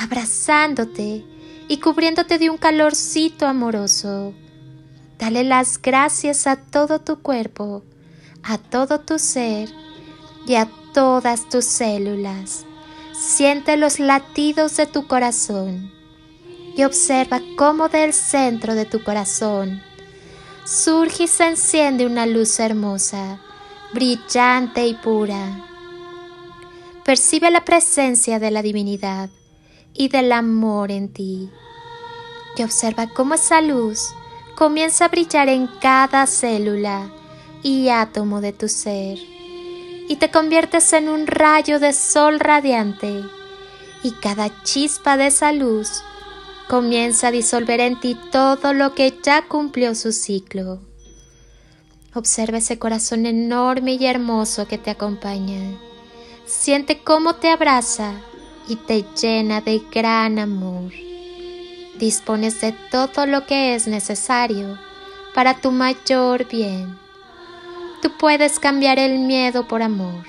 abrazándote 0.00 1.24
y 1.68 1.76
cubriéndote 1.76 2.38
de 2.38 2.48
un 2.48 2.56
calorcito 2.56 3.46
amoroso. 3.46 4.32
Dale 5.18 5.44
las 5.44 5.80
gracias 5.80 6.46
a 6.46 6.56
todo 6.56 7.00
tu 7.00 7.20
cuerpo, 7.20 7.84
a 8.42 8.56
todo 8.56 9.00
tu 9.00 9.18
ser 9.18 9.68
y 10.46 10.54
a 10.54 10.70
todas 10.94 11.50
tus 11.50 11.66
células. 11.66 12.64
Siente 13.12 13.76
los 13.76 14.00
latidos 14.00 14.78
de 14.78 14.86
tu 14.86 15.06
corazón 15.06 15.92
y 16.74 16.84
observa 16.84 17.42
cómo 17.58 17.90
del 17.90 18.14
centro 18.14 18.74
de 18.74 18.86
tu 18.86 19.04
corazón 19.04 19.82
surge 20.64 21.24
y 21.24 21.28
se 21.28 21.46
enciende 21.46 22.06
una 22.06 22.24
luz 22.24 22.58
hermosa, 22.58 23.38
brillante 23.92 24.86
y 24.86 24.94
pura. 24.94 25.66
Percibe 27.04 27.50
la 27.50 27.66
presencia 27.66 28.38
de 28.38 28.50
la 28.50 28.62
divinidad 28.62 29.28
y 29.94 30.08
del 30.08 30.32
amor 30.32 30.90
en 30.90 31.12
ti. 31.12 31.50
Y 32.56 32.62
observa 32.62 33.08
cómo 33.08 33.34
esa 33.34 33.60
luz 33.60 34.14
comienza 34.54 35.06
a 35.06 35.08
brillar 35.08 35.48
en 35.48 35.66
cada 35.80 36.26
célula 36.26 37.10
y 37.62 37.88
átomo 37.88 38.40
de 38.40 38.52
tu 38.52 38.68
ser 38.68 39.18
y 40.10 40.16
te 40.16 40.28
conviertes 40.28 40.92
en 40.92 41.08
un 41.08 41.28
rayo 41.28 41.78
de 41.78 41.92
sol 41.92 42.40
radiante 42.40 43.22
y 44.02 44.10
cada 44.10 44.50
chispa 44.64 45.16
de 45.16 45.28
esa 45.28 45.52
luz 45.52 46.02
comienza 46.68 47.28
a 47.28 47.30
disolver 47.30 47.78
en 47.78 48.00
ti 48.00 48.16
todo 48.32 48.72
lo 48.72 48.92
que 48.96 49.16
ya 49.22 49.46
cumplió 49.46 49.94
su 49.94 50.10
ciclo. 50.10 50.80
Observa 52.12 52.58
ese 52.58 52.76
corazón 52.76 53.24
enorme 53.24 53.92
y 53.92 54.06
hermoso 54.06 54.66
que 54.66 54.78
te 54.78 54.90
acompaña. 54.90 55.78
Siente 56.44 57.04
cómo 57.04 57.36
te 57.36 57.48
abraza 57.48 58.14
y 58.70 58.76
te 58.76 59.04
llena 59.20 59.60
de 59.60 59.82
gran 59.92 60.38
amor. 60.38 60.92
Dispones 61.98 62.60
de 62.60 62.72
todo 62.92 63.26
lo 63.26 63.44
que 63.44 63.74
es 63.74 63.88
necesario 63.88 64.78
para 65.34 65.60
tu 65.60 65.72
mayor 65.72 66.46
bien. 66.48 66.96
Tú 68.00 68.12
puedes 68.16 68.60
cambiar 68.60 69.00
el 69.00 69.18
miedo 69.18 69.66
por 69.66 69.82
amor. 69.82 70.24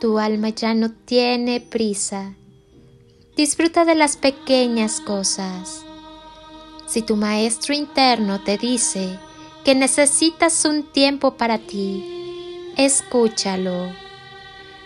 Tu 0.00 0.18
alma 0.18 0.48
ya 0.48 0.72
no 0.72 0.90
tiene 0.90 1.60
prisa. 1.60 2.34
Disfruta 3.36 3.84
de 3.84 3.94
las 3.94 4.16
pequeñas 4.16 5.02
cosas. 5.02 5.84
Si 6.86 7.02
tu 7.02 7.14
maestro 7.14 7.74
interno 7.74 8.40
te 8.40 8.56
dice 8.56 9.18
que 9.64 9.74
necesitas 9.74 10.64
un 10.64 10.82
tiempo 10.82 11.36
para 11.36 11.58
ti, 11.58 12.72
escúchalo 12.78 14.09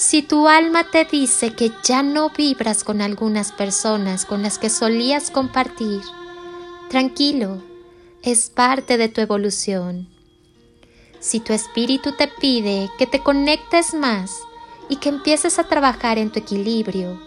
si 0.00 0.22
tu 0.22 0.48
alma 0.48 0.84
te 0.84 1.04
dice 1.04 1.54
que 1.54 1.70
ya 1.84 2.02
no 2.02 2.30
vibras 2.30 2.84
con 2.84 3.02
algunas 3.02 3.52
personas 3.52 4.24
con 4.24 4.42
las 4.42 4.58
que 4.58 4.70
solías 4.70 5.30
compartir, 5.30 6.00
tranquilo, 6.88 7.62
es 8.22 8.48
parte 8.48 8.96
de 8.96 9.10
tu 9.10 9.20
evolución. 9.20 10.08
Si 11.18 11.38
tu 11.38 11.52
espíritu 11.52 12.16
te 12.16 12.28
pide 12.28 12.88
que 12.98 13.06
te 13.06 13.22
conectes 13.22 13.92
más 13.92 14.38
y 14.88 14.96
que 14.96 15.10
empieces 15.10 15.58
a 15.58 15.64
trabajar 15.64 16.16
en 16.16 16.30
tu 16.30 16.38
equilibrio, 16.38 17.20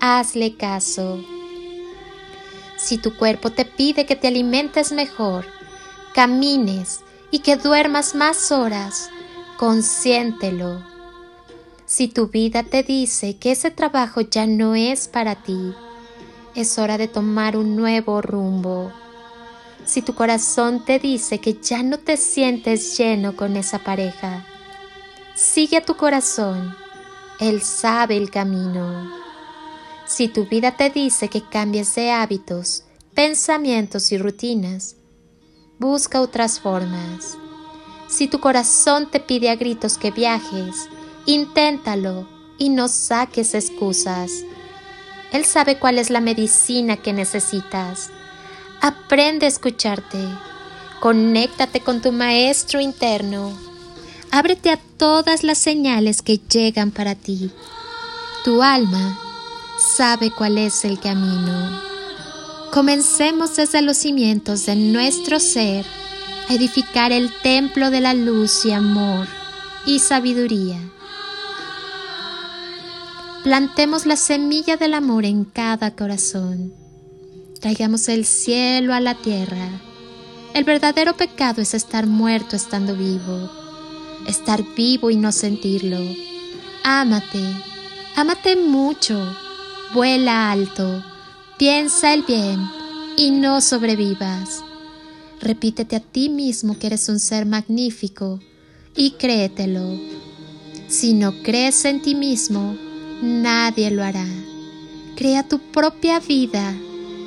hazle 0.00 0.56
caso. 0.56 1.22
Si 2.78 2.96
tu 2.96 3.14
cuerpo 3.14 3.52
te 3.52 3.66
pide 3.66 4.06
que 4.06 4.16
te 4.16 4.28
alimentes 4.28 4.90
mejor, 4.90 5.44
camines 6.14 7.00
y 7.30 7.40
que 7.40 7.56
duermas 7.56 8.14
más 8.14 8.52
horas, 8.52 9.10
consiéntelo 9.58 10.95
si 11.86 12.08
tu 12.08 12.26
vida 12.26 12.64
te 12.64 12.82
dice 12.82 13.36
que 13.36 13.52
ese 13.52 13.70
trabajo 13.70 14.20
ya 14.20 14.46
no 14.46 14.74
es 14.74 15.06
para 15.06 15.36
ti, 15.36 15.72
es 16.56 16.78
hora 16.78 16.98
de 16.98 17.06
tomar 17.06 17.56
un 17.56 17.76
nuevo 17.76 18.20
rumbo. 18.20 18.92
Si 19.84 20.02
tu 20.02 20.14
corazón 20.14 20.84
te 20.84 20.98
dice 20.98 21.38
que 21.38 21.54
ya 21.62 21.84
no 21.84 21.98
te 21.98 22.16
sientes 22.16 22.98
lleno 22.98 23.36
con 23.36 23.56
esa 23.56 23.78
pareja, 23.78 24.44
sigue 25.36 25.76
a 25.76 25.84
tu 25.84 25.96
corazón, 25.96 26.74
él 27.38 27.62
sabe 27.62 28.16
el 28.16 28.30
camino. 28.30 29.08
Si 30.06 30.26
tu 30.26 30.46
vida 30.46 30.76
te 30.76 30.90
dice 30.90 31.28
que 31.28 31.42
cambies 31.42 31.94
de 31.94 32.10
hábitos, 32.10 32.82
pensamientos 33.14 34.10
y 34.10 34.18
rutinas, 34.18 34.96
busca 35.78 36.20
otras 36.20 36.58
formas. 36.58 37.38
Si 38.08 38.26
tu 38.26 38.40
corazón 38.40 39.08
te 39.08 39.20
pide 39.20 39.50
a 39.50 39.56
gritos 39.56 39.98
que 39.98 40.10
viajes, 40.10 40.88
Inténtalo 41.26 42.28
y 42.56 42.68
no 42.68 42.86
saques 42.86 43.54
excusas. 43.54 44.30
Él 45.32 45.44
sabe 45.44 45.76
cuál 45.76 45.98
es 45.98 46.08
la 46.08 46.20
medicina 46.20 46.96
que 46.96 47.12
necesitas. 47.12 48.10
Aprende 48.80 49.46
a 49.46 49.48
escucharte. 49.48 50.18
Conéctate 51.00 51.80
con 51.80 52.00
tu 52.00 52.12
maestro 52.12 52.80
interno. 52.80 53.52
Ábrete 54.30 54.70
a 54.70 54.76
todas 54.76 55.42
las 55.42 55.58
señales 55.58 56.22
que 56.22 56.38
llegan 56.38 56.92
para 56.92 57.16
ti. 57.16 57.50
Tu 58.44 58.62
alma 58.62 59.18
sabe 59.96 60.30
cuál 60.30 60.58
es 60.58 60.84
el 60.84 61.00
camino. 61.00 61.82
Comencemos 62.72 63.56
desde 63.56 63.82
los 63.82 63.96
cimientos 63.96 64.66
de 64.66 64.76
nuestro 64.76 65.40
ser 65.40 65.84
a 66.48 66.54
edificar 66.54 67.10
el 67.10 67.32
templo 67.42 67.90
de 67.90 68.00
la 68.00 68.14
luz 68.14 68.64
y 68.64 68.70
amor 68.70 69.26
y 69.86 69.98
sabiduría 69.98 70.78
Plantemos 73.46 74.06
la 74.06 74.16
semilla 74.16 74.76
del 74.76 74.92
amor 74.92 75.24
en 75.24 75.44
cada 75.44 75.94
corazón. 75.94 76.74
Traigamos 77.60 78.08
el 78.08 78.24
cielo 78.24 78.92
a 78.92 78.98
la 78.98 79.14
tierra. 79.14 79.68
El 80.52 80.64
verdadero 80.64 81.16
pecado 81.16 81.62
es 81.62 81.72
estar 81.72 82.08
muerto 82.08 82.56
estando 82.56 82.96
vivo, 82.96 83.48
estar 84.26 84.64
vivo 84.74 85.10
y 85.10 85.16
no 85.16 85.30
sentirlo. 85.30 86.00
Ámate, 86.82 87.40
ámate 88.16 88.56
mucho, 88.56 89.16
vuela 89.94 90.50
alto, 90.50 91.04
piensa 91.56 92.14
el 92.14 92.24
bien 92.24 92.58
y 93.16 93.30
no 93.30 93.60
sobrevivas. 93.60 94.64
Repítete 95.40 95.94
a 95.94 96.00
ti 96.00 96.30
mismo 96.30 96.80
que 96.80 96.88
eres 96.88 97.08
un 97.08 97.20
ser 97.20 97.46
magnífico 97.46 98.40
y 98.96 99.12
créetelo. 99.12 100.00
Si 100.88 101.14
no 101.14 101.44
crees 101.44 101.84
en 101.84 102.02
ti 102.02 102.16
mismo, 102.16 102.76
nadie 103.22 103.90
lo 103.90 104.02
hará. 104.02 104.26
Crea 105.16 105.48
tu 105.48 105.58
propia 105.58 106.20
vida 106.20 106.74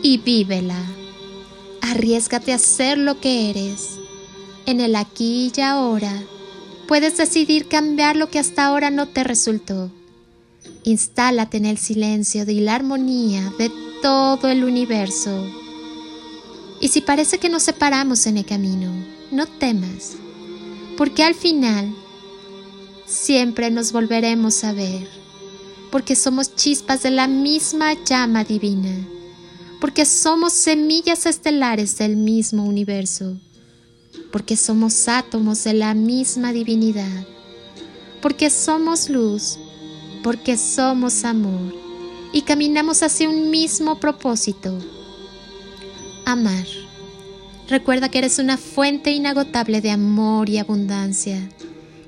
y 0.01 0.17
vívela. 0.19 0.79
Arriesgate 1.81 2.53
a 2.53 2.59
ser 2.59 2.97
lo 2.97 3.19
que 3.19 3.49
eres. 3.49 3.97
En 4.65 4.81
el 4.81 4.95
aquí 4.95 5.51
y 5.55 5.61
ahora 5.61 6.13
puedes 6.87 7.17
decidir 7.17 7.67
cambiar 7.67 8.15
lo 8.15 8.29
que 8.29 8.39
hasta 8.39 8.65
ahora 8.65 8.91
no 8.91 9.07
te 9.07 9.23
resultó. 9.23 9.91
Instálate 10.83 11.57
en 11.57 11.65
el 11.65 11.77
silencio 11.77 12.43
y 12.49 12.59
la 12.59 12.75
armonía 12.75 13.51
de 13.57 13.71
todo 14.01 14.49
el 14.49 14.63
universo. 14.63 15.45
Y 16.79 16.89
si 16.89 17.01
parece 17.01 17.39
que 17.39 17.49
nos 17.49 17.63
separamos 17.63 18.25
en 18.27 18.37
el 18.37 18.45
camino, 18.45 18.91
no 19.31 19.45
temas, 19.45 20.15
porque 20.97 21.23
al 21.23 21.35
final 21.35 21.93
siempre 23.05 23.69
nos 23.71 23.91
volveremos 23.91 24.63
a 24.63 24.71
ver 24.71 25.19
porque 25.91 26.15
somos 26.15 26.55
chispas 26.55 27.03
de 27.03 27.11
la 27.11 27.27
misma 27.27 27.93
llama 28.03 28.43
divina, 28.43 29.07
porque 29.81 30.05
somos 30.05 30.53
semillas 30.53 31.25
estelares 31.25 31.97
del 31.97 32.15
mismo 32.15 32.65
universo, 32.65 33.37
porque 34.31 34.55
somos 34.55 35.07
átomos 35.07 35.63
de 35.63 35.73
la 35.73 35.93
misma 35.93 36.53
divinidad, 36.53 37.25
porque 38.21 38.49
somos 38.49 39.09
luz, 39.09 39.57
porque 40.23 40.57
somos 40.57 41.23
amor 41.23 41.73
y 42.31 42.41
caminamos 42.41 43.01
hacia 43.01 43.29
un 43.29 43.49
mismo 43.49 43.99
propósito, 43.99 44.77
amar. 46.25 46.65
Recuerda 47.67 48.09
que 48.09 48.17
eres 48.17 48.39
una 48.39 48.57
fuente 48.57 49.11
inagotable 49.11 49.81
de 49.81 49.91
amor 49.91 50.49
y 50.49 50.57
abundancia 50.57 51.49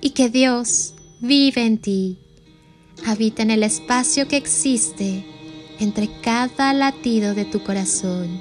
y 0.01 0.11
que 0.11 0.29
Dios 0.29 0.93
vive 1.19 1.65
en 1.65 1.77
ti. 1.77 2.17
Habita 3.05 3.41
en 3.41 3.51
el 3.51 3.63
espacio 3.63 4.27
que 4.27 4.37
existe 4.37 5.25
entre 5.79 6.07
cada 6.21 6.73
latido 6.73 7.33
de 7.33 7.45
tu 7.45 7.63
corazón. 7.63 8.39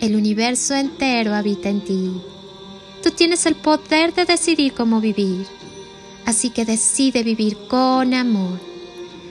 El 0.00 0.16
universo 0.16 0.74
entero 0.74 1.34
habita 1.34 1.68
en 1.68 1.82
ti. 1.82 2.10
Tú 3.02 3.10
tienes 3.10 3.44
el 3.44 3.54
poder 3.54 4.14
de 4.14 4.24
decidir 4.24 4.72
cómo 4.72 5.00
vivir. 5.00 5.46
Así 6.24 6.48
que 6.50 6.64
decide 6.64 7.22
vivir 7.22 7.58
con 7.68 8.14
amor. 8.14 8.58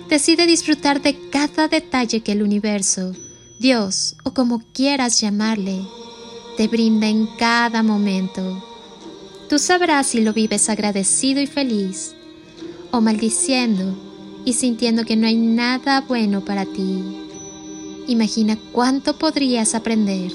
Decide 0.08 0.46
disfrutar 0.46 1.02
de 1.02 1.18
cada 1.30 1.68
detalle 1.68 2.22
que 2.22 2.34
el 2.34 2.44
universo, 2.44 3.14
Dios 3.60 4.16
o 4.24 4.34
como 4.34 4.62
quieras 4.74 5.20
llamarle, 5.20 5.82
te 6.58 6.68
brinda 6.68 7.08
en 7.08 7.26
cada 7.38 7.82
momento. 7.82 8.64
Tú 9.50 9.58
sabrás 9.58 10.08
si 10.08 10.22
lo 10.22 10.32
vives 10.34 10.70
agradecido 10.70 11.42
y 11.42 11.48
feliz, 11.48 12.14
o 12.92 13.02
maldiciendo 13.02 14.11
y 14.46 14.54
sintiendo 14.54 15.06
que 15.06 15.16
no 15.16 15.28
hay 15.28 15.38
nada 15.38 16.02
bueno 16.02 16.44
para 16.44 16.66
ti. 16.66 17.04
Imagina 18.08 18.58
cuánto 18.72 19.18
podrías 19.18 19.76
aprender, 19.76 20.32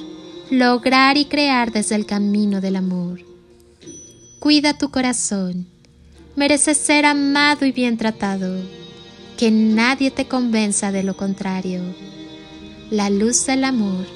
lograr 0.50 1.16
y 1.16 1.24
crear 1.24 1.72
desde 1.72 1.94
el 1.94 2.06
camino 2.06 2.60
del 2.60 2.76
amor. 2.76 3.20
Cuida 4.38 4.78
tu 4.78 4.90
corazón. 4.90 5.66
Mereces 6.36 6.76
ser 6.76 7.06
amado 7.06 7.64
y 7.66 7.72
bien 7.72 7.96
tratado. 7.96 8.60
Que 9.36 9.50
nadie 9.50 10.10
te 10.10 10.26
convenza 10.26 10.92
de 10.92 11.02
lo 11.02 11.16
contrario. 11.16 11.82
La 12.90 13.10
luz 13.10 13.46
del 13.46 13.64
amor 13.64 14.06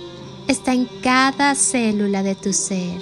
está 0.46 0.72
en 0.72 0.86
cada 1.02 1.54
célula 1.54 2.22
de 2.22 2.34
tu 2.34 2.52
ser. 2.52 3.00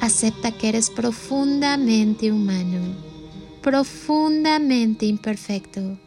Acepta 0.00 0.52
que 0.52 0.68
eres 0.68 0.90
profundamente 0.90 2.32
humano, 2.32 2.94
profundamente 3.62 5.06
imperfecto. 5.06 5.98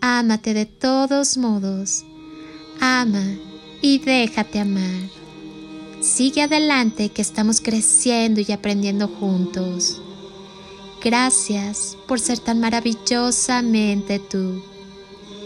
Ámate 0.00 0.54
de 0.54 0.66
todos 0.66 1.36
modos. 1.36 2.04
Ama 2.80 3.24
y 3.80 3.98
déjate 3.98 4.60
amar. 4.60 5.08
Sigue 6.00 6.42
adelante 6.42 7.08
que 7.08 7.22
estamos 7.22 7.60
creciendo 7.60 8.40
y 8.46 8.52
aprendiendo 8.52 9.08
juntos. 9.08 10.02
Gracias 11.02 11.96
por 12.06 12.20
ser 12.20 12.38
tan 12.38 12.60
maravillosamente 12.60 14.18
tú. 14.18 14.62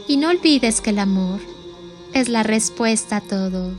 Y 0.08 0.16
no 0.16 0.30
olvides 0.30 0.80
que 0.80 0.90
el 0.90 0.98
amor 0.98 1.40
es 2.14 2.28
la 2.28 2.42
respuesta 2.42 3.18
a 3.18 3.20
todo. 3.20 3.72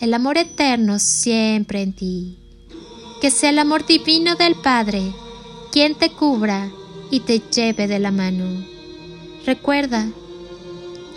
El 0.00 0.12
amor 0.12 0.36
eterno 0.36 0.98
siempre 0.98 1.82
en 1.82 1.92
ti. 1.94 2.38
Que 3.20 3.30
sea 3.30 3.50
el 3.50 3.58
amor 3.58 3.86
divino 3.86 4.34
del 4.34 4.56
Padre 4.56 5.14
quien 5.74 5.96
te 5.96 6.10
cubra 6.10 6.70
y 7.10 7.18
te 7.18 7.40
lleve 7.40 7.88
de 7.88 7.98
la 7.98 8.12
mano. 8.12 8.44
Recuerda, 9.44 10.08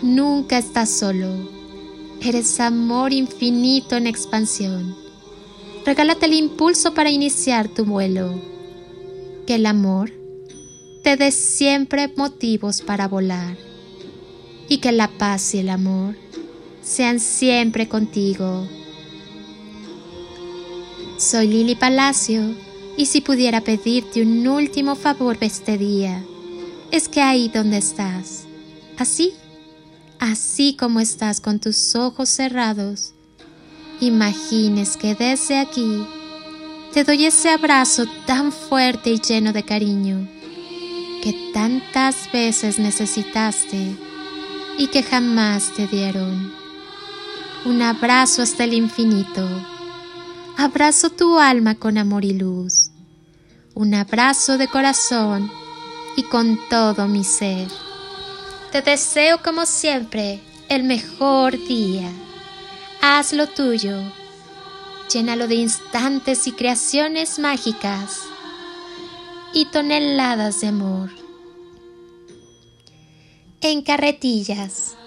nunca 0.02 0.58
estás 0.58 0.90
solo. 0.90 1.28
Eres 2.20 2.58
amor 2.58 3.12
infinito 3.12 3.94
en 3.94 4.08
expansión. 4.08 4.96
Regálate 5.86 6.26
el 6.26 6.34
impulso 6.34 6.92
para 6.92 7.08
iniciar 7.08 7.68
tu 7.68 7.84
vuelo. 7.84 8.34
Que 9.46 9.54
el 9.54 9.64
amor 9.64 10.10
te 11.04 11.16
dé 11.16 11.30
siempre 11.30 12.12
motivos 12.16 12.82
para 12.82 13.06
volar. 13.06 13.56
Y 14.68 14.78
que 14.78 14.90
la 14.90 15.06
paz 15.06 15.54
y 15.54 15.58
el 15.58 15.68
amor 15.68 16.16
sean 16.82 17.20
siempre 17.20 17.86
contigo. 17.86 18.66
Soy 21.16 21.46
Lili 21.46 21.76
Palacio 21.76 22.66
y 22.98 23.06
si 23.06 23.20
pudiera 23.20 23.62
pedirte 23.62 24.20
un 24.20 24.46
último 24.48 24.96
favor 24.96 25.38
este 25.40 25.78
día, 25.78 26.22
es 26.90 27.08
que 27.08 27.22
ahí 27.22 27.48
donde 27.48 27.78
estás, 27.78 28.44
así, 28.98 29.32
así 30.18 30.76
como 30.76 30.98
estás 30.98 31.40
con 31.40 31.60
tus 31.60 31.94
ojos 31.94 32.28
cerrados, 32.28 33.14
imagines 34.00 34.96
que 34.96 35.14
desde 35.14 35.58
aquí 35.58 36.04
te 36.92 37.04
doy 37.04 37.26
ese 37.26 37.50
abrazo 37.50 38.04
tan 38.26 38.50
fuerte 38.50 39.10
y 39.10 39.20
lleno 39.20 39.52
de 39.52 39.62
cariño 39.62 40.28
que 41.22 41.52
tantas 41.54 42.30
veces 42.32 42.80
necesitaste 42.80 43.94
y 44.76 44.88
que 44.88 45.04
jamás 45.04 45.72
te 45.74 45.86
dieron 45.86 46.52
un 47.64 47.82
abrazo 47.82 48.42
hasta 48.42 48.64
el 48.64 48.74
infinito. 48.74 49.46
Abrazo 50.56 51.10
tu 51.10 51.38
alma 51.38 51.74
con 51.74 51.98
amor 51.98 52.24
y 52.24 52.32
luz. 52.32 52.87
Un 53.78 53.94
abrazo 53.94 54.58
de 54.58 54.66
corazón 54.66 55.52
y 56.16 56.24
con 56.24 56.58
todo 56.68 57.06
mi 57.06 57.22
ser. 57.22 57.68
Te 58.72 58.82
deseo 58.82 59.40
como 59.40 59.66
siempre 59.66 60.40
el 60.68 60.82
mejor 60.82 61.52
día. 61.52 62.10
Haz 63.00 63.32
lo 63.32 63.46
tuyo. 63.46 63.96
Llénalo 65.12 65.46
de 65.46 65.54
instantes 65.54 66.48
y 66.48 66.52
creaciones 66.54 67.38
mágicas 67.38 68.22
y 69.54 69.66
toneladas 69.66 70.60
de 70.60 70.66
amor. 70.66 71.10
En 73.60 73.82
carretillas. 73.82 74.97